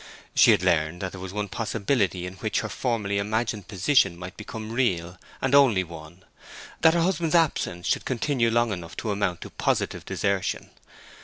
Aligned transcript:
She 0.33 0.49
had 0.49 0.63
learned 0.63 0.99
that 1.03 1.11
there 1.11 1.21
was 1.21 1.31
one 1.31 1.47
possibility 1.47 2.25
in 2.25 2.33
which 2.37 2.61
her 2.61 2.69
formerly 2.69 3.19
imagined 3.19 3.67
position 3.67 4.17
might 4.17 4.35
become 4.35 4.71
real, 4.71 5.19
and 5.43 5.53
only 5.53 5.83
one; 5.83 6.25
that 6.81 6.95
her 6.95 7.01
husband's 7.01 7.35
absence 7.35 7.85
should 7.85 8.03
continue 8.03 8.49
long 8.49 8.71
enough 8.71 8.97
to 8.97 9.11
amount 9.11 9.41
to 9.41 9.51
positive 9.51 10.03
desertion. 10.03 10.71